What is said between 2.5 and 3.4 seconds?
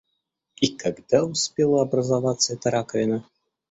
эта раковина?